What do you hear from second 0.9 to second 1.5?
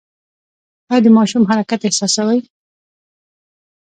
ایا د ماشوم